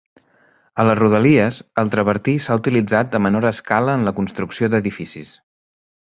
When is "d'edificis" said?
4.77-5.33